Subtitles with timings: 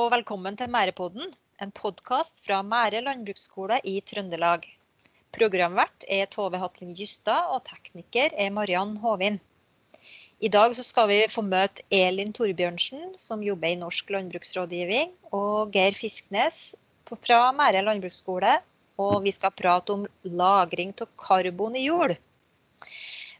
[0.00, 4.62] og velkommen til Mærepodden, en podkast fra Mære landbruksskole i Trøndelag.
[5.36, 9.36] Programvert er Tove Hatling Justad, og tekniker er Mariann Håvin.
[10.40, 15.98] I dag skal vi få møte Elin Torbjørnsen, som jobber i Norsk landbruksrådgivning, og Geir
[15.98, 16.62] Fisknes
[17.10, 18.56] fra Mære landbruksskole.
[19.04, 22.16] Og vi skal prate om lagring av karbon i jord.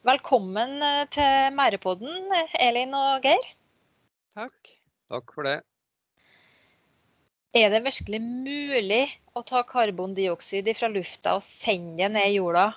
[0.04, 2.36] Velkommen eh, til Mærepodden,
[2.68, 3.50] Elin og Geir.
[4.36, 4.76] Takk.
[5.08, 5.60] Takk for det.
[7.50, 9.04] Er det virkelig mulig
[9.34, 12.68] å ta karbondioksid fra lufta og sende det ned i jorda?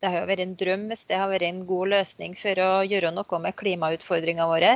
[0.00, 2.70] Det har jo vært en drøm hvis det har vært en god løsning for å
[2.88, 4.70] gjøre noe med klimautfordringene våre.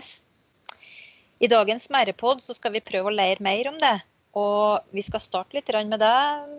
[1.40, 3.94] I dagens Mærepod skal vi prøve å lære mer om det.
[4.36, 6.52] Og vi skal starte litt med deg,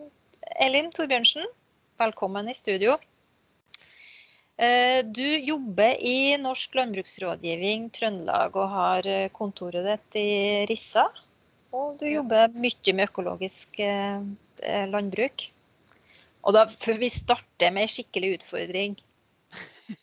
[0.57, 1.45] Elin Torbjørnsen.
[2.01, 2.98] Velkommen i studio.
[4.57, 10.29] Eh, du jobber i Norsk landbruksrådgivning Trøndelag og har kontoret ditt i
[10.65, 11.05] Rissa.
[11.76, 14.21] Og du jobber mye med økologisk eh,
[14.63, 15.49] eh, landbruk.
[16.48, 18.96] Og da får vi starte med en skikkelig utfordring.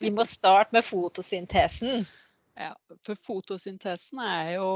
[0.01, 2.05] Vi må starte med fotosyntesen.
[2.55, 2.69] Ja,
[3.03, 4.67] for fotosyntesen er jo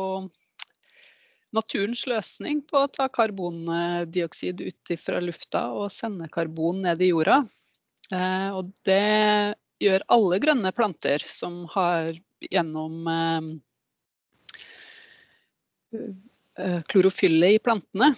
[1.56, 7.38] naturens løsning på å ta karbondioksid ut fra lufta og sende karbon ned i jorda.
[8.12, 12.20] Eh, og det gjør alle grønne planter som har
[12.52, 13.08] gjennom
[15.92, 16.14] Eh,
[16.92, 18.14] klorofyllet i plantene,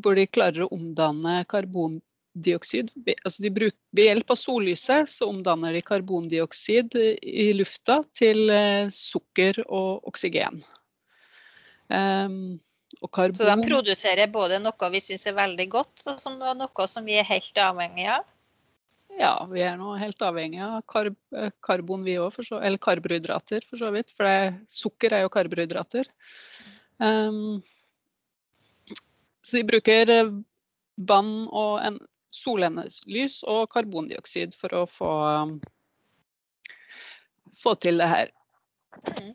[0.00, 2.92] hvor de klarer å omdanne karbondioksid.
[3.22, 8.92] Altså de bruker, ved hjelp av sollyset så omdanner de karbondioksid i lufta til eh,
[8.92, 10.62] sukker og oksygen.
[11.92, 12.60] Um,
[13.02, 13.18] og.
[13.36, 16.20] Så de produserer både noe vi syns er veldig godt, og
[16.56, 18.28] noe som vi er helt avhengig av?
[19.20, 22.38] Ja, vi er nå helt avhengig av karb eh, karbon, vi òg.
[22.60, 24.12] Eller karbohydrater, for så vidt.
[24.16, 26.08] For det, sukker er jo karbohydrater.
[27.02, 27.62] Um,
[29.42, 30.28] så de bruker eh,
[31.08, 31.98] vann og en
[32.32, 35.14] solenergilys og karbondioksid for å få,
[37.58, 38.30] få til det her.
[39.16, 39.32] Mm.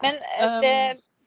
[0.00, 0.78] Men eh, det,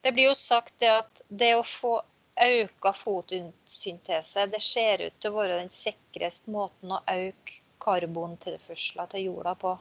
[0.02, 2.00] det, blir jo sagt det at det å få
[2.34, 9.28] øka fotosyntese, det ser ut til å være den sikreste måten å øke karbontilførselen til
[9.28, 9.76] jorda på.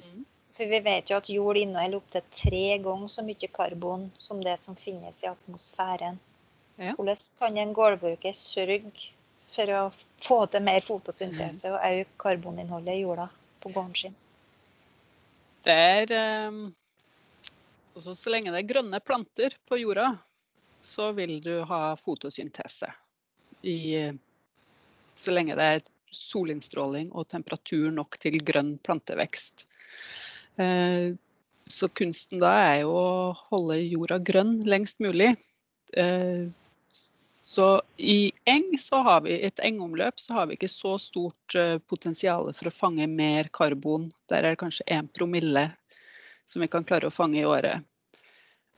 [0.00, 0.24] Mm.
[0.58, 4.56] For vi vet jo at jord inneholder opptil tre ganger så mye karbon som det
[4.58, 6.18] som finnes i atmosfæren.
[6.74, 6.96] Ja.
[6.96, 8.90] Hvordan kan en gårdbruker sørge
[9.46, 9.82] for å
[10.18, 13.28] få til mer fotosyntese og øke karboninnholdet i jorda
[13.62, 14.18] på gården sin?
[15.62, 16.16] Det er
[16.50, 16.60] um,
[17.94, 20.10] også Så lenge det er grønne planter på jorda,
[20.82, 22.90] så vil du ha fotosyntese.
[23.62, 24.10] I,
[25.14, 29.68] så lenge det er solinnstråling og temperatur nok til grønn plantevekst.
[30.58, 31.14] Eh,
[31.68, 33.10] så kunsten da er jo å
[33.50, 35.34] holde jorda grønn lengst mulig.
[35.94, 36.48] Eh,
[37.48, 41.78] så i eng så har vi et engomløp så har vi ikke så stort eh,
[41.88, 44.10] potensial for å fange mer karbon.
[44.28, 45.68] Der er det kanskje 1 promille
[46.48, 47.84] som vi kan klare å fange i året.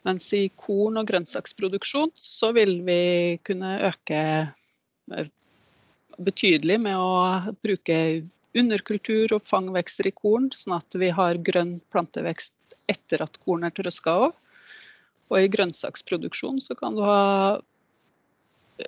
[0.07, 3.03] Mens i korn- og grønnsaksproduksjon så vil vi
[3.45, 4.23] kunne øke
[6.21, 7.99] betydelig med å bruke
[8.59, 12.55] underkultur og fangvekster i korn, sånn at vi har grønn plantevekst
[12.91, 14.37] etter at korn er trøska av.
[15.31, 17.61] Og i grønnsaksproduksjon så kan du ha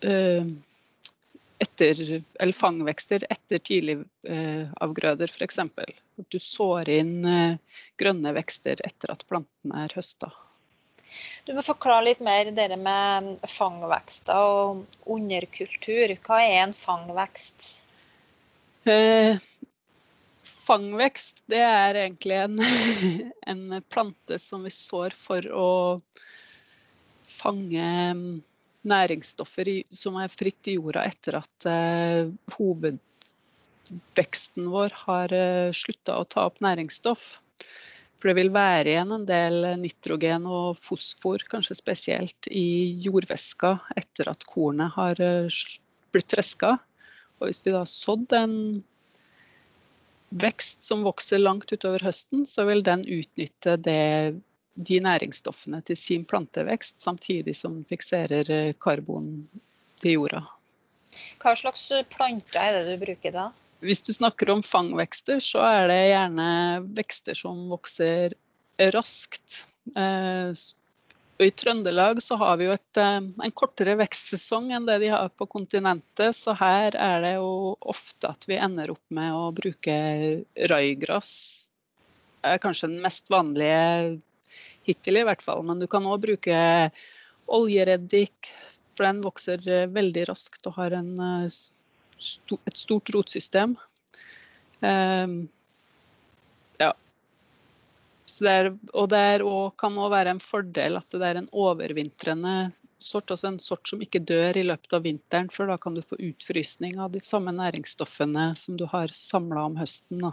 [0.03, 0.49] eh,
[1.63, 5.61] etter, eller fangvekster etter tidligavgrøder, eh, f.eks.
[5.63, 10.33] At du sår inn eh, grønne vekster etter at plantene er høsta.
[11.47, 16.17] Du må forklare litt mer det med fangvekster og underkultur.
[16.25, 17.73] Hva er en fangvekst?
[18.89, 19.39] Eh,
[20.63, 22.57] fangvekst, det er egentlig en,
[23.51, 26.01] en, plante som vi sår for å
[27.27, 28.43] fange mm,
[28.89, 32.27] næringsstoffer i, som er fritt i jorda etter at eh,
[32.57, 37.25] hovedveksten vår har eh, slutta å ta opp næringsstoff.
[38.23, 44.31] For det vil være igjen en del nitrogen og fosfor, kanskje spesielt i jordvæska etter
[44.31, 45.51] at kornet har eh,
[46.15, 46.77] blitt treska.
[47.41, 48.55] Og hvis vi da har sådd en
[50.41, 54.41] vekst som vokser langt utover høsten, så vil den utnytte det,
[54.75, 59.35] de næringsstoffene til sin plantevekst, samtidig som den fikserer eh, karbon
[60.01, 60.45] til jorda.
[61.43, 61.85] Hva slags
[62.15, 63.51] planter er det du bruker da?
[63.85, 66.49] Hvis du snakker om fangvekster, så er det gjerne
[66.97, 68.37] vekster som vokser
[68.95, 69.65] raskt.
[71.43, 75.09] Og I Trøndelag så har vi jo et, eh, en kortere vekstsesong enn det de
[75.11, 76.37] har på kontinentet.
[76.39, 79.97] Så her er det jo ofte at vi ender opp med å bruke
[80.71, 81.33] røygras.
[82.39, 84.21] Det er kanskje den mest vanlige
[84.87, 85.65] hittil i hvert fall.
[85.67, 86.61] Men du kan òg bruke
[87.51, 88.53] oljereddik,
[88.95, 91.51] for den vokser eh, veldig raskt og har en, eh,
[92.55, 93.75] et stort rotsystem.
[94.79, 95.49] Um,
[96.79, 96.95] ja.
[98.33, 101.43] Så det er, og det er også, kan òg være en fordel at det er
[101.43, 102.55] en overvintrende
[103.03, 106.01] sort, altså en sort som ikke dør i løpet av vinteren, for da kan du
[106.05, 110.23] få utfrysning av de samme næringsstoffene som du har samla om høsten.
[110.23, 110.31] Da.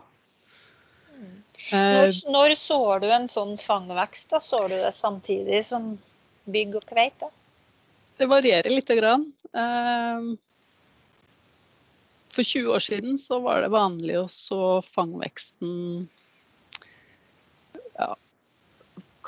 [1.17, 1.33] Mm.
[1.73, 4.29] Når, når sår du en sånn fangvekst?
[4.31, 4.39] da?
[4.43, 5.89] Sår du det samtidig som
[6.47, 7.27] bygg og kveite?
[8.19, 9.25] Det varierer lite grann.
[9.59, 10.31] Ehm,
[12.31, 16.07] for 20 år siden så var det vanlig å så fangveksten
[17.99, 18.15] ja,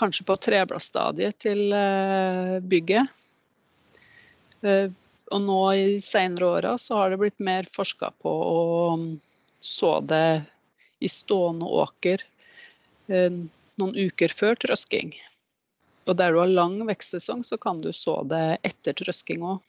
[0.02, 3.14] kanskje på trebladstadiet til eh, bygget.
[4.66, 4.90] Eh,
[5.32, 8.60] og nå i senere åra så har det blitt mer forska på å
[9.62, 10.44] så det
[11.02, 12.24] i stående åker
[13.08, 13.42] eh,
[13.82, 15.14] noen uker før trøsking.
[16.10, 19.62] Og der du har lang vekstsesong, så kan du så det etter trøsking òg.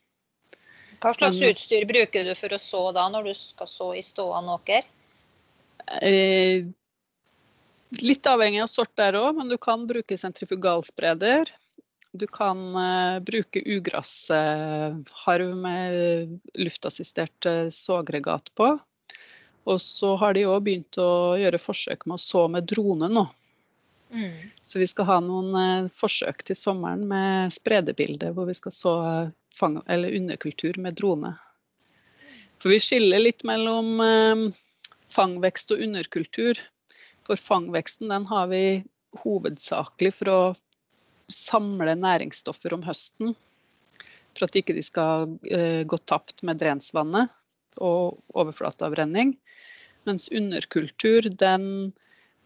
[1.03, 4.55] Hva slags utstyr bruker du for å så da, når du skal så i stående
[4.55, 4.85] åker?
[8.01, 11.51] Litt avhengig av sort der òg, men du kan bruke sentrifugalspreder.
[12.13, 18.71] Du kan uh, bruke ugrasharv uh, med luftassistert uh, sågregat på.
[19.63, 23.23] Og så har de òg begynt å gjøre forsøk med å så med drone nå.
[24.13, 24.33] Mm.
[24.61, 28.91] Så vi skal ha noen eh, forsøk til sommeren med spredebilde, hvor vi skal så
[29.57, 31.31] fang, underkultur med drone.
[32.61, 34.03] For vi skiller litt mellom
[35.15, 36.59] fangvekst og underkultur.
[37.27, 38.83] For fangveksten den har vi
[39.23, 40.41] hovedsakelig for å
[41.31, 43.35] samle næringsstoffer om høsten.
[44.33, 47.31] For at ikke de skal eh, gå tapt med drensvannet
[47.81, 49.35] og overflateavrenning.
[50.07, 51.93] Mens underkultur den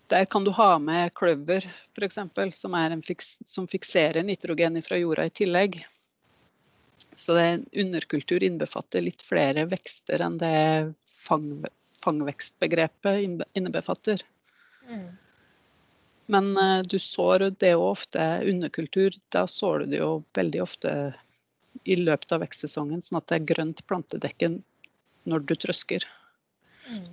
[0.07, 1.65] der kan du ha med kløver
[1.97, 2.19] f.eks.,
[2.55, 2.75] som,
[3.45, 5.81] som fikserer nitrogen fra jorda i tillegg.
[7.17, 10.53] Så det underkultur innbefatter litt flere vekster enn det
[11.11, 11.65] fang,
[12.05, 14.23] fangvekstbegrepet innebefatter.
[14.87, 15.07] Mm.
[16.27, 19.15] Men uh, du sår det jo ofte underkultur.
[19.33, 20.91] Da sår du det jo veldig ofte
[21.87, 24.49] i løpet av vekstsesongen, sånn at det er grønt plantedekke
[25.29, 26.03] når du trøsker.
[26.89, 27.07] Mm.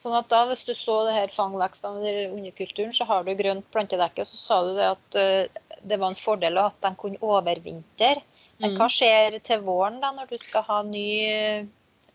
[0.00, 3.68] Sånn at da, Hvis du så det her fangvekstene eller underkulturen, så har du grønt
[3.72, 4.24] plantedekke.
[4.28, 8.16] Så sa du det at uh, det var en fordel at de kunne overvintre.
[8.62, 8.94] Men hva mm.
[8.96, 11.08] skjer til våren da, når du skal ha ny,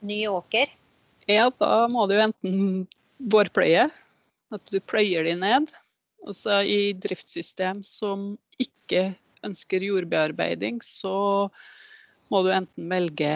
[0.06, 0.72] ny åker?
[1.30, 2.88] Ja, da må du enten
[3.20, 3.90] vårpløye,
[4.56, 5.70] at du pløyer de ned.
[6.28, 9.14] Og så i driftssystem som ikke
[9.48, 11.48] ønsker jordbearbeiding, så
[12.30, 13.32] må du enten velge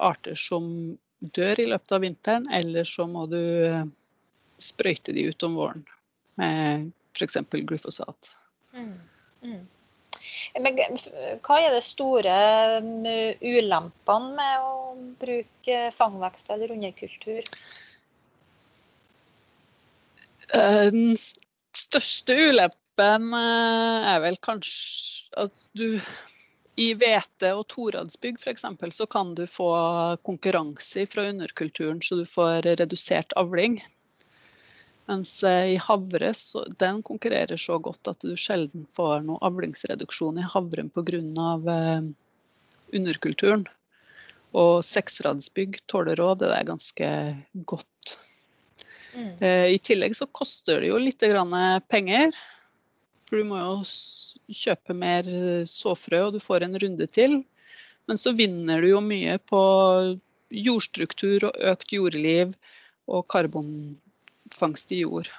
[0.00, 0.70] arter som
[1.20, 3.84] dør i løpet av vinteren, eller så må du eh,
[4.60, 5.84] sprøyte de ut om våren
[6.40, 6.88] med
[7.18, 7.36] f.eks.
[7.52, 8.30] glyfosat.
[8.72, 8.96] Mm.
[9.44, 9.60] Mm.
[10.60, 10.78] Men
[11.44, 12.34] hva er de store
[12.84, 17.44] mm, ulempene med å bruke fangvekst eller underkultur?
[20.54, 21.16] Eh, den
[21.76, 26.00] største ulempen eh, er vel kanskje at du
[26.80, 28.64] i hvete- og toradsbygg f.eks.
[28.96, 29.70] så kan du få
[30.26, 33.80] konkurranse fra underkulturen, så du får redusert avling.
[35.10, 40.38] Mens eh, i havre så, den konkurrerer så godt at du sjelden får noe avlingsreduksjon
[40.38, 41.20] i havren pga.
[41.74, 42.10] Eh,
[42.94, 43.68] underkulturen.
[44.56, 47.10] Og seksradsbygg tåler òg det er ganske
[47.70, 48.16] godt.
[49.14, 49.34] Mm.
[49.40, 51.22] Eh, I tillegg så koster det jo litt
[51.88, 52.34] penger.
[53.28, 53.74] For du må jo
[54.50, 57.40] kjøpe mer eh, såfrø, og du får en runde til.
[58.10, 59.62] Men så vinner du jo mye på
[60.50, 62.56] jordstruktur og økt jordliv
[63.10, 65.30] og karbonfangst i jord.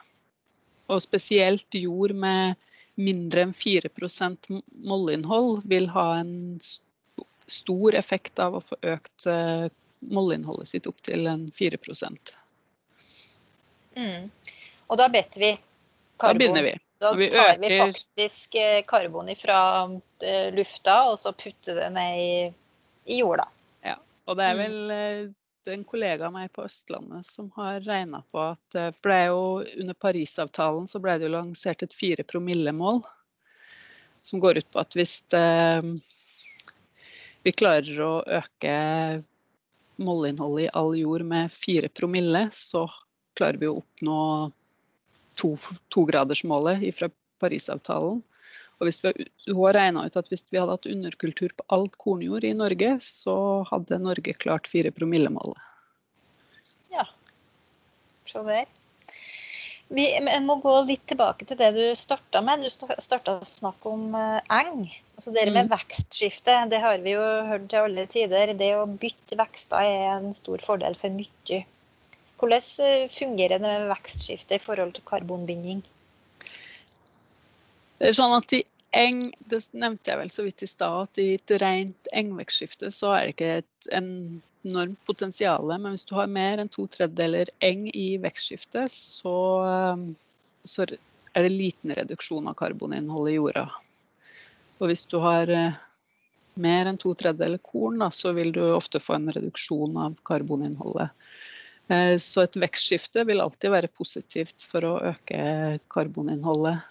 [0.92, 2.56] Og spesielt jord med
[3.00, 4.50] mindre enn 4%
[4.88, 6.34] mollinnhold vil ha en
[7.52, 9.68] stor effekt av å få økt eh,
[10.12, 11.80] mollinnholdet sitt opp til en 4
[13.96, 14.30] mm.
[14.92, 15.52] Og da bedt vi
[16.20, 16.34] karbon.
[16.34, 16.74] Da begynner vi.
[17.02, 19.62] Da vi tar vi faktisk eh, karbon fra
[20.24, 22.34] eh, lufta, og så putter det ned i,
[23.06, 23.48] i jorda.
[23.82, 23.96] Ja,
[24.30, 24.62] og det er mm.
[24.62, 25.34] vel mm.
[25.74, 29.82] en kollega av meg på Østlandet som har regna på at For det er jo
[29.82, 33.02] under Parisavtalen så ble det jo lansert et fire promille-mål.
[34.22, 35.46] Som går ut på at hvis det,
[37.42, 38.76] vi klarer å øke
[40.02, 42.86] Målinnholdet i all jord med fire promille, så
[43.38, 44.18] klarer vi å oppnå
[45.94, 47.10] togradersmålet to fra
[47.42, 48.22] Parisavtalen.
[48.82, 49.12] Og hvis vi,
[49.54, 53.36] har regna ut at hvis vi hadde hatt underkultur på alt kornjord i Norge, så
[53.70, 55.60] hadde Norge klart fire promillemålet.
[56.94, 57.06] Ja.
[58.26, 58.66] Se der.
[59.92, 60.06] Vi
[60.42, 62.64] må gå litt tilbake til det du starta med.
[62.64, 64.86] Du starta å snakke om eh, eng.
[65.20, 65.74] Altså det med Mm.
[65.76, 68.54] vekstskifte, det har vi jo hørt til alle tider.
[68.58, 71.66] Det å bytte vekster er en stor fordel for mye.
[72.42, 75.84] Hvordan eh, fungerer det med vekstskifte i forhold til karbonbinding?
[78.02, 78.64] Det er sånn at i
[78.98, 83.14] eng, det nevnte jeg vel så vidt i stad, at i et rent engvekstskifte så
[83.14, 85.70] er det ikke et enormt potensial.
[85.70, 89.38] Men hvis du har mer enn to tredjedeler eng i vekstskiftet, så,
[89.94, 90.10] um,
[90.66, 93.68] så er det liten reduksjon av karboninnholdet i jorda.
[94.82, 95.78] Og hvis du har eh,
[96.62, 101.14] mer enn to tredjedeler korn, da, så vil du ofte få en reduksjon av karboninnholdet.
[101.90, 106.82] Eh, Så et vekstskifte vil alltid være positivt for å øke karboninnholdet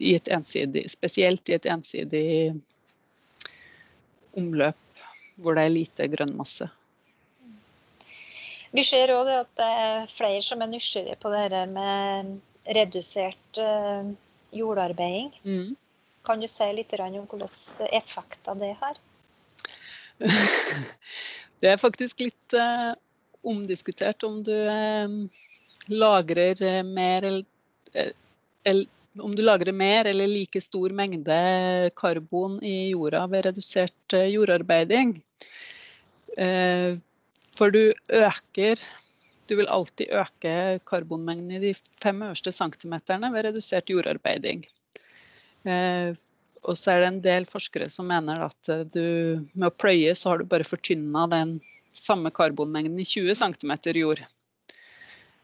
[0.00, 2.54] i ensidig, spesielt i et ensidig
[4.38, 4.78] omløp
[5.42, 6.68] hvor det er lite grønnmasse.
[8.72, 12.38] Vi ser òg at det er flere som er nysgjerrige på det her med
[12.78, 14.12] redusert eh,
[14.56, 15.32] jordarbeiding.
[15.44, 15.74] Mm.
[16.24, 19.00] Kan du si litt om hvilke effekter det har?
[21.62, 22.92] Det er faktisk litt eh,
[23.42, 25.08] omdiskutert om du eh,
[25.92, 27.44] lagrer eh, mer eller,
[27.94, 28.12] eh,
[28.64, 28.88] el-
[29.20, 35.10] om du lagrer mer eller like stor mengde karbon i jorda ved redusert jordarbeiding.
[37.52, 38.80] For du øker
[39.50, 44.64] Du vil alltid øke karbonmengden i de fem øverste centimeterne ved redusert jordarbeiding.
[46.62, 50.30] Og så er det en del forskere som mener at du med å pløye så
[50.32, 51.58] har du bare fortynna den
[51.92, 54.22] samme karbonmengden i 20 cm jord.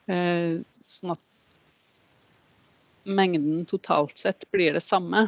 [0.09, 1.25] Eh, sånn at
[3.09, 5.26] mengden totalt sett blir det samme.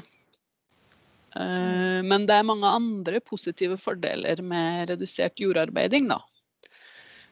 [1.37, 6.21] Eh, men det er mange andre positive fordeler med redusert jordarbeiding, da.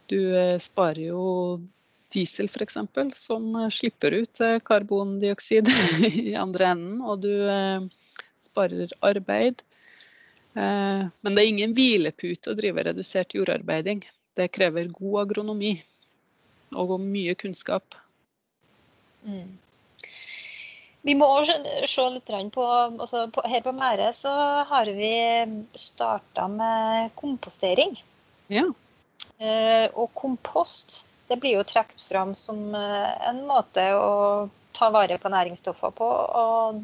[0.08, 1.24] Du eh, sparer jo
[2.12, 2.78] diesel f.eks.,
[3.16, 5.68] som slipper ut karbondioksid
[6.28, 7.00] i andre enden.
[7.04, 7.32] Og du
[8.48, 9.64] sparer arbeid.
[10.58, 14.02] Eh, Men det er ingen hvilepute å drive redusert jordarbeiding.
[14.38, 15.76] Det krever god agronomi
[16.78, 17.96] og mye kunnskap.
[19.26, 19.56] Mm.
[21.06, 21.54] Vi må også
[21.88, 24.32] se litt på, altså på Her på Mære så
[24.68, 25.12] har vi
[25.78, 27.94] starta med kompostering.
[28.52, 28.66] Ja.
[29.38, 35.18] Eh, og kompost det blir jo trukket fram som eh, en måte å ta vare
[35.20, 36.08] på næringsstoffer på.
[36.42, 36.82] Og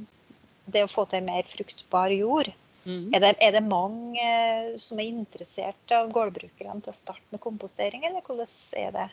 [0.64, 2.52] det å få til mer fruktbar jord.
[2.84, 3.14] Mm.
[3.16, 7.40] Er det, er det mange eh, som er interessert av gårdbrukerne til å starte med
[7.40, 8.50] kompostering, eller hvordan
[8.80, 9.06] er det?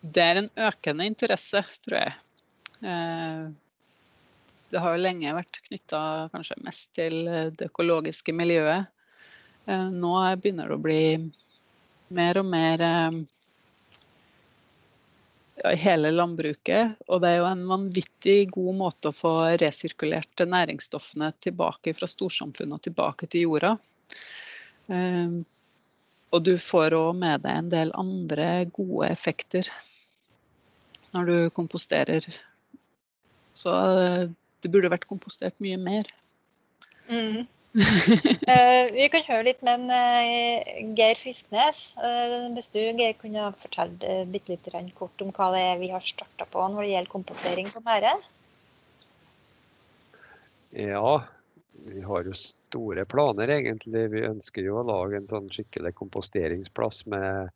[0.00, 2.14] Det er en økende interesse, tror jeg.
[2.86, 3.50] Eh,
[4.70, 6.00] Det har jo lenge vært knytta
[6.30, 8.86] kanskje mest til eh, det økologiske miljøet.
[9.70, 11.02] Nå begynner det å bli
[12.16, 12.80] mer og mer
[15.82, 16.96] hele landbruket.
[17.08, 22.78] Og det er jo en vanvittig god måte å få resirkulert næringsstoffene tilbake fra storsamfunnet
[22.78, 23.74] og tilbake til jorda.
[24.88, 25.40] Eh,
[26.30, 29.66] Og du får òg med deg en del andre gode effekter
[31.10, 32.22] når du komposterer.
[33.58, 34.28] Så eh,
[34.62, 36.06] det burde vært kompostert mye mer.
[37.10, 37.48] Mm.
[38.50, 41.94] Eh, vi kan høre litt med en, eh, Geir Frisknes.
[42.02, 46.02] Eh, hvis du Geir, kunne fortelle bitte litt kort om hva det er vi har
[46.02, 48.16] starta på når det gjelder kompostering på Mære?
[50.74, 51.12] Ja,
[51.86, 54.08] vi har jo store planer egentlig.
[54.10, 57.54] Vi ønsker jo å lage en sånn skikkelig komposteringsplass med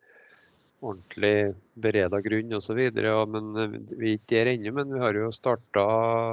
[0.85, 2.81] ordentlig bereda grunn osv.
[2.95, 3.51] Men
[3.91, 4.77] vi er ikke der ennå.
[4.79, 5.85] Men vi har jo starta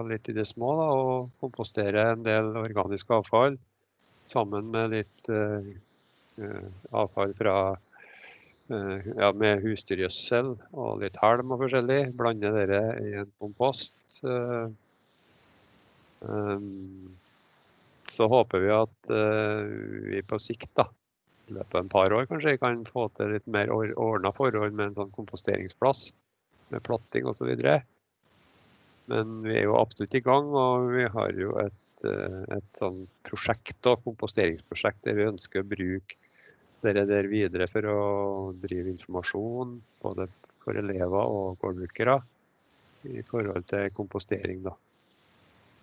[0.06, 3.58] litt i det små da, og kompostere en del organisk avfall
[4.30, 5.72] sammen med litt eh,
[6.42, 7.56] eh, avfall fra
[8.72, 12.01] eh, ja, med husdyrgjødsel og litt halm og forskjellig.
[12.18, 13.96] Blande dere i en kompost.
[18.12, 19.12] så håper vi at
[20.12, 20.84] vi på sikt, da,
[21.50, 24.92] i løpet av en par år kanskje, kan få til litt mer ordna forhold med
[24.92, 26.12] en sånn komposteringsplass
[26.70, 27.50] med platting osv.
[29.12, 33.77] Men vi er jo absolutt i gang, og vi har jo et, et sånn prosjekt,
[33.86, 36.13] da, komposteringsprosjekt der vi ønsker å bruke
[36.81, 38.00] dere der videre for å
[38.58, 40.25] drive informasjon både
[40.63, 42.17] for elever og gårdbrukere
[43.10, 44.63] i forhold til kompostering.
[44.65, 44.74] da.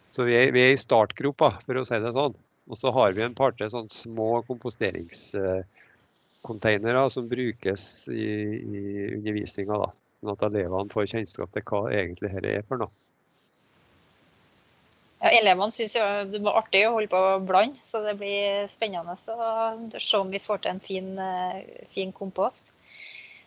[0.08, 2.34] Så vi er, i startgropa, for å si det sånn.
[2.68, 8.14] Og så har vi en par til sånn små komposteringscontainere som brukes i,
[8.58, 9.92] i undervisninga.
[10.18, 12.92] Sånn at elevene får kjennskap til hva egentlig dette er for noe.
[15.18, 15.96] Ja, elevene syns
[16.30, 20.28] det var artig å holde på å blande, så det blir spennende å se om
[20.30, 22.72] vi får til en fin, eh, fin kompost.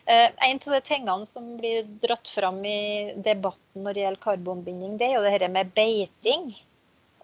[0.04, 4.98] Eh, en av de tingene som blir dratt fram i debatten når det gjelder karbonbinding,
[4.98, 6.50] det er jo det dette med beiting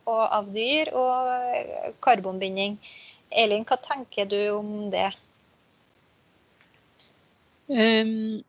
[0.08, 2.78] av dyr og eh, karbonbinding.
[3.28, 5.10] Elin, hva tenker du om det?
[7.68, 8.40] Um,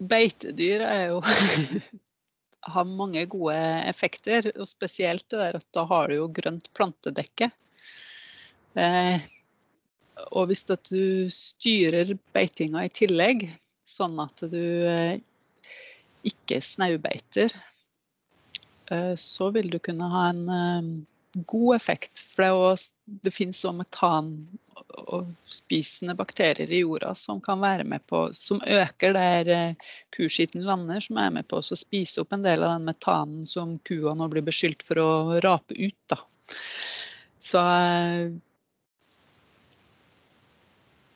[0.00, 1.20] beitedyr er jo
[2.72, 3.56] har mange gode
[3.88, 7.50] effekter, og spesielt det der at da har du jo grønt plantedekke.
[8.80, 9.24] Eh,
[10.30, 13.46] og hvis at du styrer beitinga i tillegg,
[13.84, 15.18] sånn at du eh,
[16.24, 17.52] ikke snaubeiter,
[18.90, 20.92] eh, så vil du kunne ha en eh,
[21.44, 22.24] god effekt.
[22.32, 24.32] For det, det finnes òg metan
[25.04, 30.64] og spisende bakterier i jorda som kan være med på, som øker der eh, kuskitten
[30.66, 34.14] lander, som er med på å spise opp en del av den metanen som kua
[34.18, 35.10] nå blir beskyldt for å
[35.44, 35.98] rape ut.
[36.10, 36.20] Da.
[37.44, 38.34] Så eh,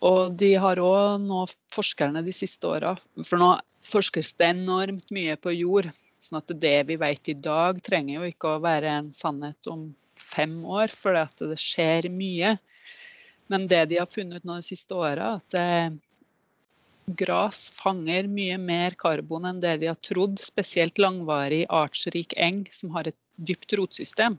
[0.08, 2.92] og de har òg nå, forskerne de siste åra
[3.26, 3.48] For nå
[3.88, 5.90] forskes det enormt mye på jord.
[6.22, 9.88] sånn at det vi vet i dag, trenger jo ikke å være en sannhet om
[10.18, 12.56] fem år, for det skjer mye.
[13.48, 15.88] Men det de har funnet nå de siste åra, at eh,
[17.18, 22.92] gras fanger mye mer karbon enn det de har trodd, spesielt langvarig artsrik eng som
[22.96, 24.36] har et dypt rotsystem.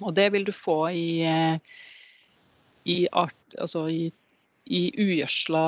[0.00, 1.78] Og det vil du få i, eh,
[2.88, 4.06] i, art, altså i
[4.64, 5.64] i ugjødsla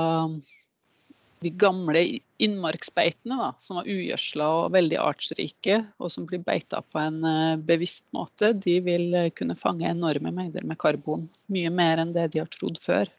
[1.43, 2.01] de gamle
[2.41, 7.57] innmarksbeitene, da, som var ugjødsla og veldig artsrike, og som blir beita på en uh,
[7.61, 11.27] bevisst måte, de vil uh, kunne fange enorme mengder med karbon.
[11.53, 13.11] Mye mer enn det de har trodd før.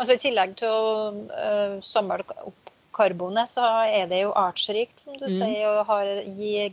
[0.00, 5.18] Altså I tillegg til å uh, samle opp karbonet, så er det jo artsrikt, som
[5.20, 5.36] du mm.
[5.36, 6.72] sier, og har, gir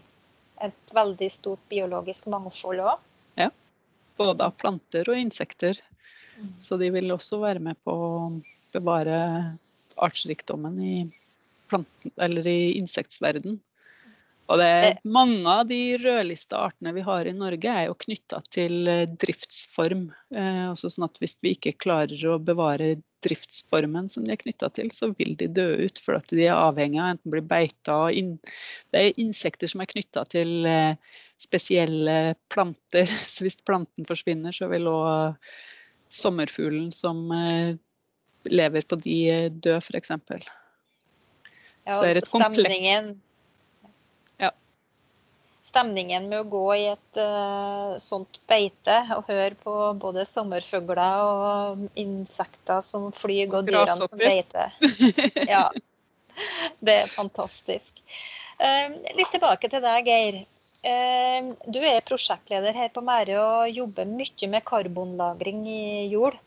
[0.65, 3.05] et veldig stort biologisk mangfold òg.
[3.37, 3.51] Ja.
[4.17, 5.77] Både av planter og insekter.
[6.61, 8.09] Så de vil også være med på å
[8.73, 9.19] bevare
[10.03, 10.95] artsrikdommen i,
[11.71, 13.59] planten, eller i insektsverden.
[14.47, 18.39] Og det, er mange av de rødlista artene vi har i Norge, er jo knytta
[18.47, 20.05] til eh, driftsform.
[20.31, 22.93] Eh, altså sånn at hvis vi ikke klarer å bevare
[23.25, 25.99] driftsformen som de er knytta til, så vil de dø ut.
[26.03, 28.37] For at de er avhengig av enten bli beita inn,
[28.95, 30.95] Det er insekter som er knytta til eh,
[31.41, 33.09] spesielle planter.
[33.33, 35.35] Så hvis planten forsvinner, så vil òg
[36.07, 37.75] sommerfuglen som eh,
[38.51, 40.11] lever på de eh, død, f.eks.
[41.87, 43.13] Ja, og stemningen,
[44.41, 44.49] ja.
[45.63, 51.85] stemningen med å gå i et uh, sånt beite og høre på både sommerfugler og
[51.95, 54.75] insekter som flyr, og dyrene som beiter.
[55.53, 55.69] Ja,
[56.83, 58.03] det er fantastisk.
[58.59, 60.43] Uh, litt tilbake til deg, Geir.
[60.87, 66.37] Du er prosjektleder her på Mære og jobber mye med karbonlagring i jord.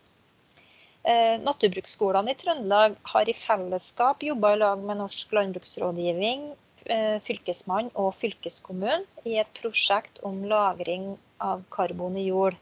[1.01, 6.51] Eh, Naturbruksskolene i Trøndelag har i fellesskap jobba i lag med Norsk landbruksrådgivning,
[6.85, 12.57] eh, Fylkesmann og fylkeskommunen i et prosjekt om lagring av karbon i jord.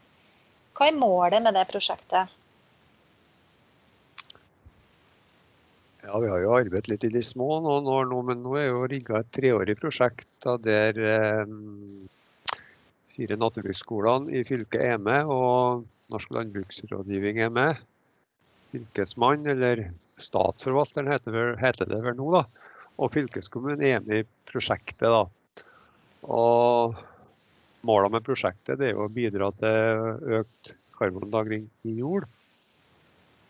[0.72, 2.32] Hva er målet med det prosjektet?
[6.00, 8.70] Ja, Vi har jo arbeidet litt i de små noen år nå, men nå er
[8.70, 11.44] jo rigga et treårig prosjekt da der eh,
[13.12, 17.89] fire naturbruksskolene i fylket er med, og Norsk landbruksrådgivning er med.
[18.70, 19.88] Fylkesmann, eller
[20.20, 22.44] Statsforvalteren heter, det vel nå, da.
[23.00, 25.08] Og fylkeskommunen er med i prosjektet.
[25.08, 25.24] da.
[26.28, 26.98] Og
[27.88, 32.26] Målet med prosjektet er å bidra til økt karbonlagring i jord.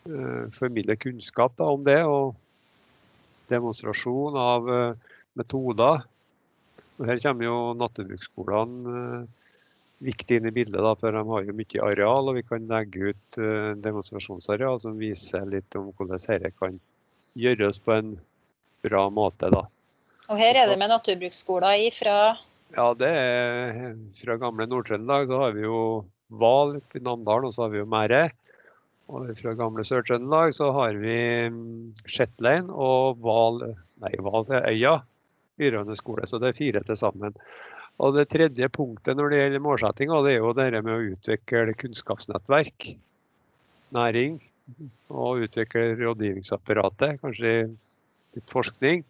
[0.06, 2.36] Eh, formidle kunnskap da, om det, og
[3.50, 6.04] demonstrasjon av eh, metoder.
[7.00, 9.26] Og her kommer jo naturbruksskolene eh,
[10.04, 12.30] viktig inn i bildet, da, for de har jo mye areal.
[12.30, 13.40] Og vi kan legge ut
[13.84, 16.78] demonstrasjonsareal som viser litt om hvordan dette kan
[17.38, 18.14] gjøres på en
[18.86, 19.50] bra måte.
[19.52, 19.66] da.
[20.30, 22.36] Og her er det med naturbruksskoler ifra
[22.76, 25.28] Ja, det er fra gamle Nord-Trøndelag.
[25.28, 25.80] Så har vi jo
[26.30, 28.28] Val i Namdalen, og så har vi jo Mære.
[29.10, 31.16] Og fra gamle Sør-Trøndelag så har vi
[31.50, 33.58] mm, Shetland og Val,
[34.04, 35.00] nei, Val Øya
[35.60, 36.26] videregående skole.
[36.26, 37.34] Så det er fire til sammen.
[38.00, 41.76] Og det tredje punktet når det gjelder målsettinga, det er jo det med å utvikle
[41.76, 42.94] kunnskapsnettverk,
[43.92, 44.38] næring,
[45.12, 47.54] og utvikle rådgivningsapparatet, kanskje
[48.36, 49.04] litt forskning.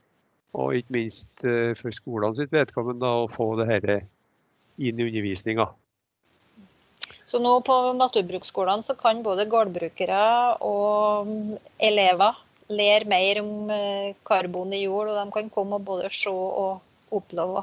[0.59, 4.01] Og ikke minst eh, for skolene sitt vedkommende å få det dette
[4.83, 5.69] inn i undervisninga.
[7.23, 10.23] Så nå på naturbruksskolene så kan både gårdbrukere
[10.67, 11.31] og
[11.79, 16.33] elever lære mer om eh, karbon i jord, og de kan komme og både se
[16.35, 16.81] og
[17.15, 17.63] oppleve.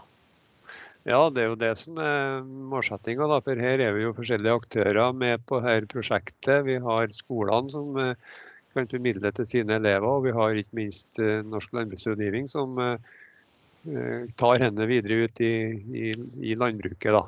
[1.08, 3.30] Ja, det er jo det som er målsettinga.
[3.46, 6.66] For her er vi jo forskjellige aktører med på dette prosjektet.
[6.68, 8.34] Vi har skolene som eh,
[8.76, 10.04] kan formidle til sine elever.
[10.10, 15.54] Og vi har ikke minst eh, Norsk landbruksrådgivning som eh, tar henne videre ut i,
[15.96, 16.12] i,
[16.52, 17.16] i landbruket.
[17.16, 17.24] da.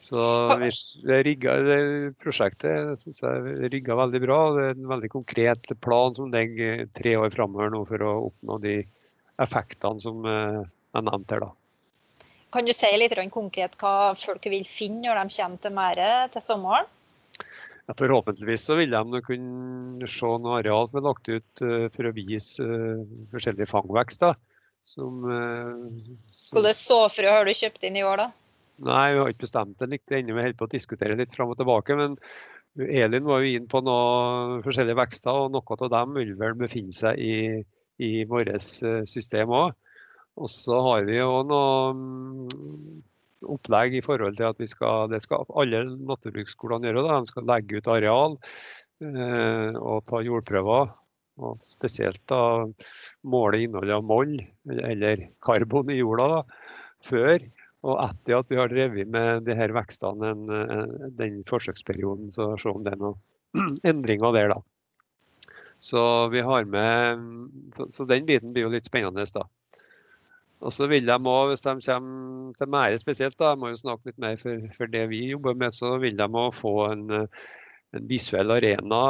[0.00, 0.26] Så
[0.58, 0.72] vi,
[1.06, 4.40] det rigget, det prosjektet synes jeg rigga veldig bra.
[4.56, 8.58] Det er en veldig konkret plan som ligger tre år framover nå for å oppnå
[8.66, 8.76] de
[9.38, 11.46] effektene som jeg er nevnt her.
[11.46, 11.54] da.
[12.50, 16.42] Kan du si litt konkret hva folk vil finne når de kommer til Mære til
[16.42, 16.88] sommeren?
[17.86, 22.06] Ja, forhåpentligvis så vil de kunne se noe areal som er lagt ut uh, for
[22.06, 24.36] å vise uh, forskjellige fangvekster.
[24.86, 25.98] Som, uh,
[26.34, 26.58] som...
[26.58, 28.28] Hvilke såfrø har du kjøpt inn i år, da?
[28.86, 30.36] Nei, vi har ikke bestemt det litt ennå.
[30.36, 31.98] Vi holder på å diskutere litt fram og tilbake.
[31.98, 32.14] Men
[32.86, 36.94] Elin var jo inne på noen forskjellige vekster, og noe av dem vil vel befinne
[36.96, 37.34] seg i,
[38.02, 39.74] i vårt system òg.
[40.40, 43.02] Og så har vi jo noe mm,
[43.54, 47.04] opplegg i forhold til at vi skal, det skal alle naturbruksskolene gjøre.
[47.06, 47.20] Da.
[47.20, 48.36] De skal legge ut areal
[49.04, 50.96] eh, og ta jordprøver.
[51.40, 52.66] Og spesielt da
[53.32, 54.34] måle innholdet av moll
[54.68, 56.40] eller karbon i jorda da,
[57.06, 57.46] før
[57.86, 60.34] og etter at vi har drevet med de her vekstene
[61.16, 64.60] den forsøksperioden, så se om det er noen endringer der, da.
[65.80, 67.22] Så vi har med
[67.88, 69.46] Så den biten blir jo litt spennende, da.
[70.60, 73.80] Og så vil de òg, hvis de kommer til Mære spesielt, da, jeg må jo
[73.80, 77.06] snakke litt mer for, for det vi jobber med, så vil de òg få en,
[77.16, 79.04] en, visuell arena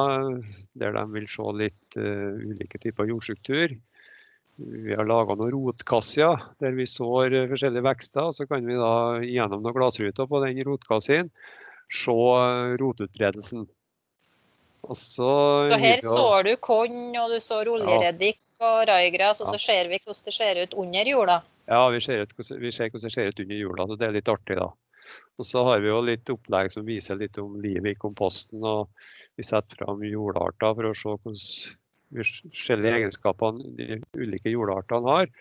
[0.78, 3.74] der de vil se litt uh, ulike typer jordstruktur.
[4.60, 8.28] Vi har laga noen rotkasser der vi sår forskjellige vekster.
[8.28, 11.32] og Så kan vi da gjennom noen glassruter på den rotkassen
[11.90, 12.16] se
[12.80, 13.66] rotutbredelsen.
[14.86, 15.32] Og så,
[15.68, 19.98] så her sår du korn, og du sår oljereddik og raigras, og så ser vi
[20.02, 21.40] hvordan det ser ut under jorda.
[21.70, 24.16] Ja, vi ser, ut, vi ser hvordan det ser ut under jorda, så det er
[24.18, 24.68] litt artig, da.
[25.40, 28.60] Og så har vi jo litt opplegg som viser litt om livet i komposten.
[28.66, 28.90] og
[29.38, 31.40] Vi setter fram jordarter for å se hvordan
[32.20, 35.32] forskjellige egenskapene de ulike jordartene har.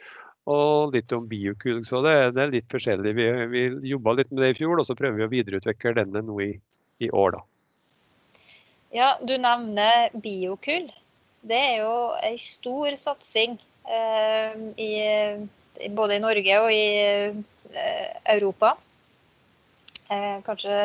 [0.49, 1.83] Og litt om biokull.
[1.85, 3.13] Så det, det, er litt forskjellig.
[3.17, 6.23] Vi, vi jobba litt med det i fjor, og så prøver vi å videreutvikle denne
[6.25, 6.53] nå i,
[7.03, 7.43] i år, da.
[8.95, 10.87] Ja, du nevner biokull.
[11.41, 11.93] Det er jo
[12.25, 13.55] ei stor satsing
[13.87, 14.91] eh, i,
[15.95, 18.75] både i Norge og i eh, Europa.
[20.09, 20.75] Eh, kanskje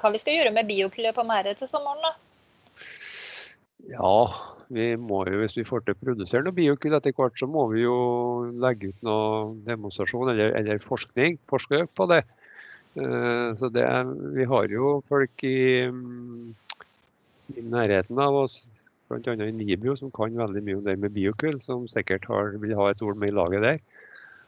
[0.00, 2.14] hva vi skal gjøre med biokullet på merdet til sommeren, da?
[3.92, 4.16] Ja,
[4.72, 7.66] vi må jo, hvis vi får til å produsere noe biokull etter hvert, så må
[7.74, 7.96] vi jo
[8.62, 12.22] legge ut noe demonstrasjon eller, eller forskning, forske på det.
[12.96, 13.86] Eh, så det,
[14.38, 15.88] vi har jo folk i,
[17.52, 18.62] i nærheten av oss
[19.12, 19.34] bl.a.
[19.46, 22.90] i Nibio, som kan veldig mye om det med biokull, som sikkert har, vil ha
[22.90, 23.82] et ord med i laget der.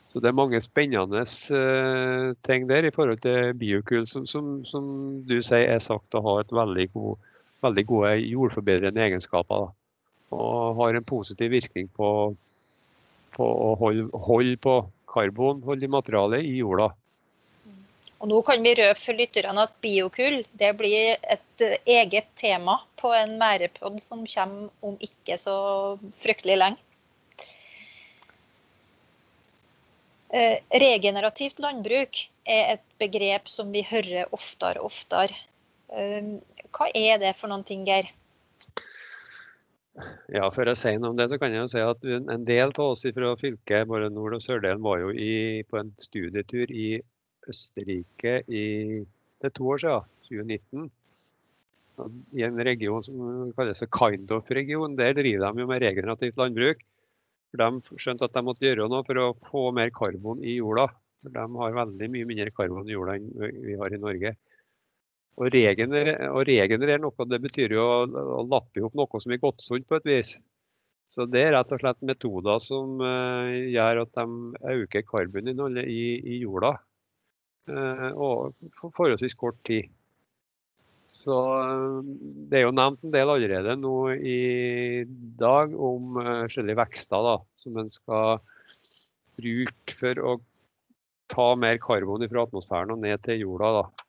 [0.09, 4.89] Så det er mange spennende uh, ting der i forhold til biokull, som, som, som,
[5.29, 7.31] du sier er sagt å ha et veldig, god,
[7.65, 9.69] veldig gode jordforbedrende egenskaper.
[9.69, 10.03] Da.
[10.35, 12.11] Og har en positiv virkning på,
[13.37, 14.77] på å holde, holde på
[15.15, 16.91] karbon, holde materialet i jorda.
[18.25, 23.11] Og nå kan vi røpe for lytterne at biokull det blir et eget tema på
[23.13, 25.57] en mærepod som kommer om ikke så
[26.17, 26.81] fryktelig lenge.
[30.33, 35.37] Eh, regenerativt landbruk er et begrep som vi hører oftere og oftere.
[35.93, 36.33] Eh,
[36.73, 38.09] hva er det for noen ting, Geir?
[40.33, 42.73] Ja, Før jeg sier noe om det, så kan jeg jo si at en del
[42.73, 46.97] av oss fra fylket, både nord- og sørdelen, var jo i, på en studietur i
[47.51, 48.65] Østerrike i,
[49.41, 50.91] det er to år siden, 2019.
[52.35, 54.97] I en region som kalles kind of-region.
[54.99, 56.81] Der driver de jo med regenerativt landbruk.
[57.53, 60.89] For De skjønte at de måtte gjøre noe for å få mer karbon i jorda.
[61.23, 63.31] For De har veldig mye mindre karbon i jorda enn
[63.63, 64.35] vi har i Norge.
[65.35, 68.03] Og regenerere noe, det betyr jo å,
[68.41, 70.35] å lappe opp noe som er gått sunt på et vis.
[71.05, 76.05] Så det er rett og slett metoder som uh, gjør at de øker karboninnholdet i,
[76.23, 76.79] i jorda.
[77.71, 79.89] Eh, og for forholdsvis kort tid.
[81.09, 82.01] Så eh,
[82.51, 85.05] Det er jo nevnt en del allerede nå i
[85.41, 88.43] dag om eh, forskjellige vekster da, som en skal
[89.41, 90.37] bruke for å
[91.33, 93.73] ta mer karbon fra atmosfæren og ned til jorda.
[93.81, 94.09] da.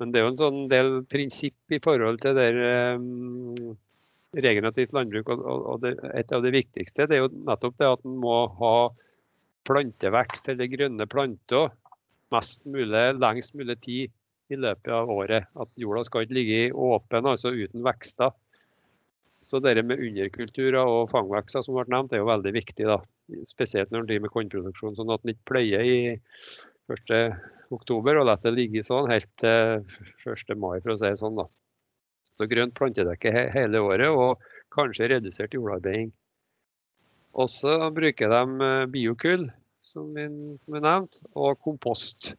[0.00, 2.48] Men det er jo en sånn del prinsipp i forhold til det
[2.96, 3.76] um,
[4.34, 5.28] regenerativt landbruk.
[5.30, 8.38] og, og det, Et av det viktigste det er jo nettopp det at en må
[8.58, 8.74] ha
[9.68, 11.70] plantevekst eller grønne planter
[12.34, 14.12] mest mulig, lengst mulig tid
[14.52, 15.48] i løpet av året.
[15.56, 18.34] At jorda skal ikke ligge åpen, altså uten vekster.
[19.44, 22.86] Så det med underkulturer og fangvekster som ble nevnt, er jo veldig viktig.
[22.88, 23.00] da.
[23.48, 24.96] Spesielt når en driver med kornproduksjon.
[24.96, 25.98] Sånn at en ikke pløyer i
[26.92, 27.36] 1.10
[27.74, 29.84] og lar det ligge sånn helt til
[30.28, 30.56] 1.
[30.56, 31.36] mai, for å si det sånn.
[31.40, 31.48] da.
[32.34, 34.10] Så grønt plantedekke hele året.
[34.10, 34.42] og
[34.74, 36.12] kanskje redusert jordarbeiding.
[37.34, 39.48] Også bruker de eh, biokull,
[39.94, 40.28] som vi,
[40.64, 42.34] som vi nevnte, og kompost.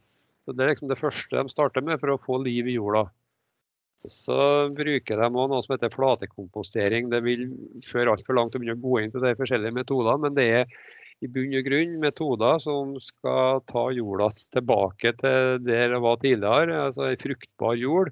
[0.46, 3.08] Så Det er liksom det første de starter med for å få liv i jorda.
[4.06, 7.10] Så bruker de også noe som heter flatekompostering.
[7.10, 7.48] Det vil
[7.86, 10.78] føre altfor langt å begynne å gå inn på de forskjellige metodene, men det er
[11.24, 16.82] i bunn og grunn metoder som skal ta jorda tilbake til der det var tidligere,
[16.90, 18.12] altså ei fruktbar jord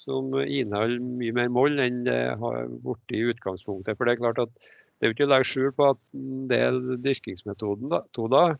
[0.00, 3.96] som inneholder mye mer moll enn det har blitt i utgangspunktet.
[3.96, 6.48] For Det er klart at det er jo ikke å legge skjul på at en
[6.50, 8.56] del dyrkingsmetoder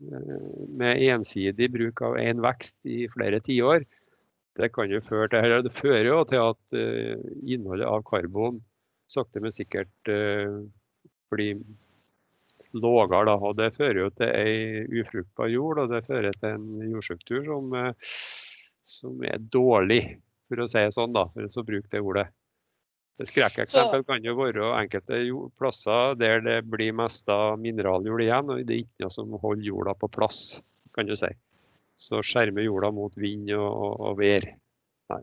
[0.00, 3.86] med ensidig bruk av én vekst i flere tiår,
[4.56, 8.62] det kan jo føre til, eller det fører jo til at uh, innholdet av karbon
[9.12, 10.62] sakte, men sikkert uh,
[11.32, 11.60] blir
[12.76, 13.36] lavere.
[13.58, 17.76] Det fører jo til ei ufruktbar jord, og det fører til en jordstruktur som,
[18.96, 20.02] som er dårlig,
[20.48, 22.28] for å si det sånn, da, for å bruke det ordet.
[23.24, 25.22] Skrekkeksempel kan jo være enkelte
[25.56, 29.64] plasser der det blir mest av mineraljord igjen, og det er ikke noe som holder
[29.70, 30.40] jorda på plass,
[30.92, 31.30] kan du si.
[31.96, 34.44] Så skjermer jorda mot vind og, og, og vær.
[35.14, 35.22] Nei.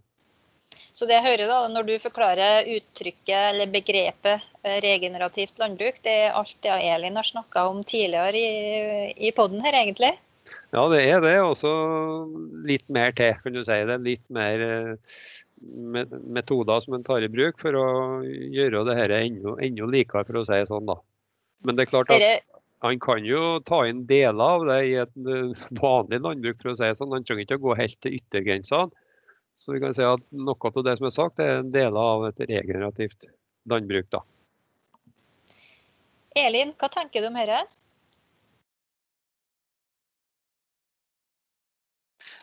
[0.97, 6.17] Så det jeg hører da, når du forklarer uttrykket eller begrepet eh, regenerativt landbruk, det
[6.25, 10.15] er alt det Elin har snakka om tidligere i, i poden her, egentlig?
[10.73, 11.35] Ja, det er det.
[11.45, 11.69] Også
[12.65, 13.77] litt mer til, kan du si.
[13.85, 15.17] Det er litt mer eh,
[15.63, 17.87] metoder som en tar i bruk for å
[18.23, 20.89] gjøre det dette enda, enda likere, for å si det sånn.
[20.89, 20.97] da.
[21.63, 22.43] Men det er klart at
[22.83, 26.75] han kan jo ta inn deler av det i et eh, vanlig landbruk, for å
[26.75, 27.13] si det sånn.
[27.15, 28.91] Han trenger ikke å gå helt til yttergrensene.
[29.55, 32.41] Så vi kan si at noe av det som er sagt, er deler av et
[32.49, 33.29] regenerativt
[33.69, 34.09] landbruk.
[34.11, 34.23] da.
[36.35, 37.61] Elin, hva tenker du om dette?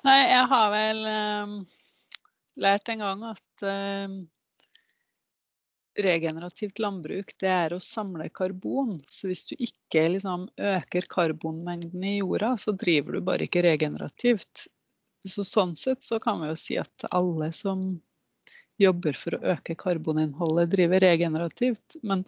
[0.06, 1.54] Nei, jeg har vel um
[2.60, 4.18] lært en gang at eh,
[6.00, 8.98] regenerativt landbruk det er å samle karbon.
[9.08, 14.66] Så hvis du ikke liksom, øker karbonmengden i jorda, så driver du bare ikke regenerativt.
[15.28, 17.82] Så sånn sett så kan vi jo si at alle som
[18.80, 21.98] jobber for å øke karboninnholdet, driver regenerativt.
[22.02, 22.24] Men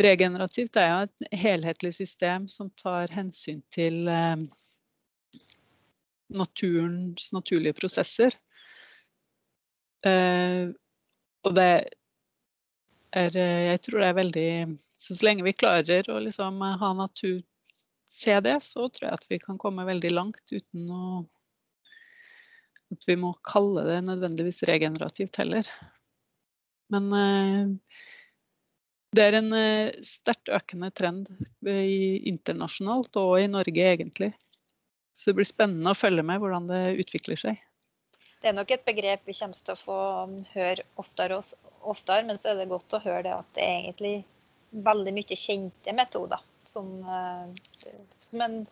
[0.00, 4.42] regenerativt er jo et helhetlig system som tar hensyn til eh,
[6.34, 8.34] naturens naturlige prosesser.
[10.06, 10.72] Uh,
[11.44, 11.70] og det
[13.10, 14.50] er Jeg tror det er veldig
[14.96, 17.40] Så så lenge vi klarer å liksom ha natur
[18.10, 21.02] se det, så tror jeg at vi kan komme veldig langt uten å
[22.90, 25.66] At vi må kalle det nødvendigvis regenerativt heller.
[26.90, 27.70] Men uh,
[29.14, 31.30] det er en uh, sterkt økende trend
[31.62, 34.32] i, internasjonalt og i Norge egentlig.
[35.14, 37.62] Så det blir spennende å følge med hvordan det utvikler seg.
[38.40, 40.00] Det er nok et begrep vi kommer til å få
[40.54, 41.40] høre oftere,
[41.80, 44.14] oftere, men så er det godt å høre det at det er egentlig
[44.70, 48.66] veldig mye kjente metoder som, eh, som en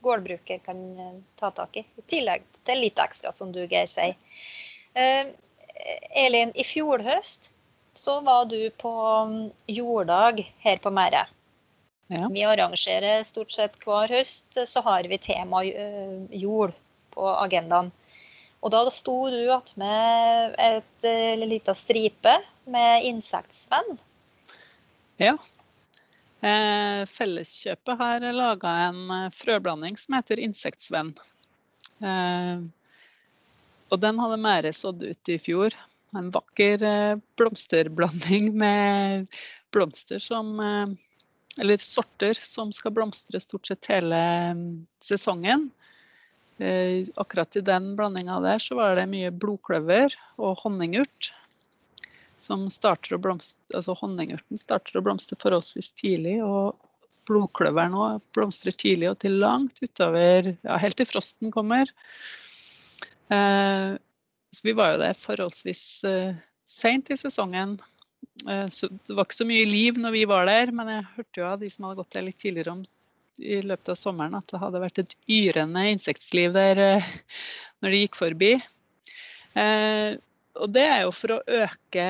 [0.00, 1.84] gårdbruker kan eh, ta tak i.
[1.96, 4.16] I tillegg til litt ekstra, som du Geir sier.
[4.94, 5.32] Eh,
[6.16, 7.52] Elin, i fjor høst
[7.96, 8.92] så var du på
[9.28, 11.26] mm, jorddag her på Mære.
[12.12, 12.28] Ja.
[12.30, 16.76] Vi arrangerer stort sett hver høst, så har vi tema jord
[17.16, 17.90] på agendaen.
[18.66, 19.38] Og da sto du
[19.78, 22.32] med et uh, lita stripe
[22.66, 23.94] med insektsvenn.
[25.22, 25.36] Ja.
[26.44, 31.14] Eh, Felleskjøpet har laga en eh, frøblanding som heter insektsvenn.
[32.04, 32.60] Eh,
[33.86, 35.74] og den hadde Mære sådd ut i fjor.
[36.18, 39.26] En vakker eh, blomsterblanding med
[39.74, 40.86] blomster som eh,
[41.56, 44.18] Eller sorter som skal blomstre stort sett hele
[44.52, 44.66] mm,
[45.00, 45.70] sesongen.
[46.58, 51.32] Eh, akkurat i den blandinga der så var det mye blodkløver og honningurt.
[52.40, 56.38] Som starter å blomstre, altså Honningurten starter å blomstre forholdsvis tidlig.
[56.44, 56.76] og
[57.26, 61.90] Blodkløveren òg blomstrer tidlig og til langt utover, ja, helt til frosten kommer.
[63.32, 63.96] Eh,
[64.52, 66.36] så vi var jo der forholdsvis eh,
[66.68, 67.76] seint i sesongen.
[68.48, 71.42] Eh, så det var ikke så mye liv når vi var der, men jeg hørte
[71.42, 72.84] jo av de som hadde gått der litt tidligere om
[73.38, 77.10] i løpet av sommeren at det hadde vært et yrende insektliv der eh,
[77.82, 78.52] når de gikk forbi.
[79.56, 80.16] Eh,
[80.56, 82.06] og det er jo for å øke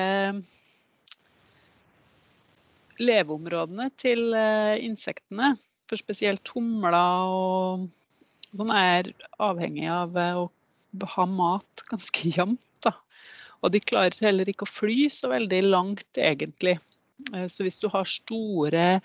[3.01, 5.55] leveområdene til eh, insektene.
[5.87, 7.87] For spesielt humler og
[8.55, 9.11] sånn er
[9.43, 10.47] avhengig av å
[11.15, 12.63] ha mat ganske jevnt.
[13.63, 16.75] Og de klarer heller ikke å fly så veldig langt, egentlig.
[17.49, 18.99] Så hvis du har store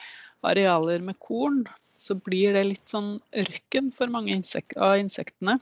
[0.45, 1.63] arealer med korn,
[2.03, 5.61] så blir det litt sånn ørken for mange insek av insektene.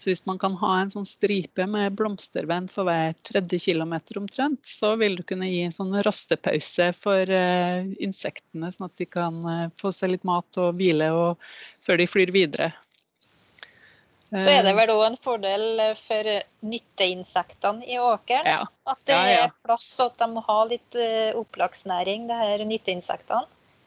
[0.00, 4.64] Så hvis man kan ha en sånn stripe med blomstervenn for hver tredje kilometer omtrent,
[4.66, 9.38] så vil du kunne gi en sånn rastepause for uh, insektene, sånn at de kan
[9.44, 11.52] uh, få seg litt mat og hvile og,
[11.84, 12.72] før de flyr videre.
[14.32, 16.28] Så er det vel òg en fordel for
[16.64, 18.48] nytteinsektene i åkeren?
[18.48, 18.62] Ja.
[18.88, 19.48] At det Ja, ja.
[19.50, 23.44] er plass og at de må ha litt uh, opplagsnæring, det her nytteinsektene?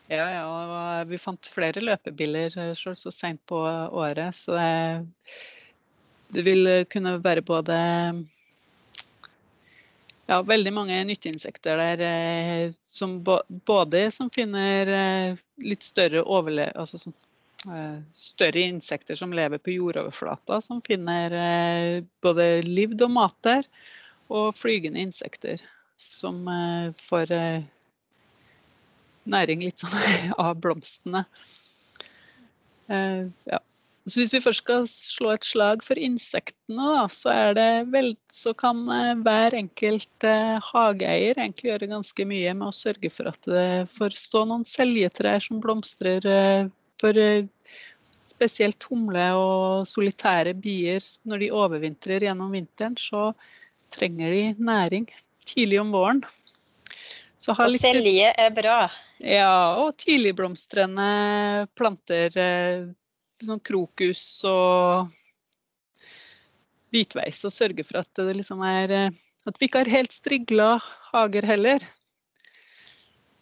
[0.08, 5.34] Ja, ja, og vi fant flere løpebiller eh, selv så sent på året, så det,
[6.36, 7.78] det vil kunne være både
[10.26, 16.72] ja, veldig mange nytteinsekter der eh, som både som finner eh, litt større overle...
[16.74, 17.14] Altså som,
[17.70, 23.70] eh, større insekter som lever på jordoverflata, som finner eh, både livd og mat der,
[24.34, 25.62] og flygende insekter
[26.02, 27.72] som eh, får eh,
[29.30, 29.96] næring litt sånn
[30.46, 31.26] av blomstene.
[32.90, 33.62] Uh, ja.
[34.06, 37.32] Så hvis vi først skal slå et slag for insektene, da, så,
[37.90, 43.10] vel, så kan eh, hver enkelt eh, hageeier egentlig gjøre ganske mye med å sørge
[43.10, 46.70] for at det får stå noen seljetrær som blomstrer eh,
[47.02, 47.50] for eh,
[48.30, 51.02] spesielt humle og solitære bier.
[51.26, 53.32] Når de overvintrer gjennom vinteren, så
[53.96, 55.10] trenger de næring
[55.50, 56.22] tidlig om våren.
[57.38, 58.90] Så litt selje er bra.
[59.20, 62.38] ja, og tidligblomstrende planter.
[62.38, 62.86] eh,
[63.44, 65.10] Sånn krokus og
[66.94, 67.42] hvitveis.
[67.46, 69.10] Og sørge for at det liksom er eh,
[69.46, 70.80] At vi ikke har helt strigla
[71.12, 71.84] hager heller.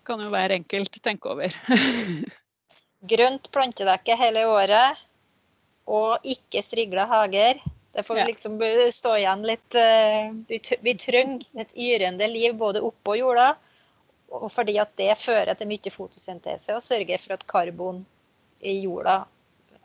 [0.03, 1.53] Kan jo hver enkelt tenke over.
[3.13, 4.99] Grønt plantedekke hele året,
[5.87, 7.61] og ikke strigla hager.
[7.93, 8.25] Det får Ja.
[8.27, 8.57] liksom
[8.91, 13.53] stå igjen litt eh, Vi vi trenger et yrende liv både oppå jorda,
[14.33, 18.01] og fordi at det fører til mye fotosyntese og sørger for at karbon
[18.63, 19.23] i jorda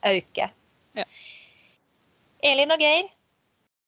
[0.06, 0.54] øker.
[0.96, 1.04] Ja.
[2.48, 3.08] Elin og Geir,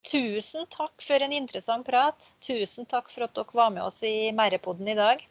[0.06, 2.32] tusen takk for en interessant prat.
[2.42, 5.22] Tusen takk for at dere var med oss i Merrepodden i dag.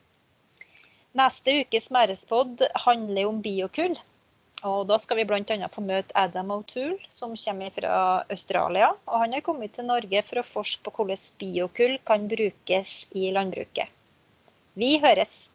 [1.20, 3.98] Neste ukes Merrespod handler om biokull.
[4.68, 5.68] Og da skal vi bl.a.
[5.72, 7.94] få møte Adam O'Toole, som kommer fra
[8.30, 8.90] Australia.
[9.08, 13.30] Og han har kommet til Norge for å forske på hvordan biokull kan brukes i
[13.36, 13.88] landbruket.
[14.76, 15.50] Vi høres!